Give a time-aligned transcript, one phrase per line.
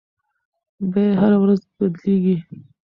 [0.91, 2.37] بیې هره ورځ بدلیږي.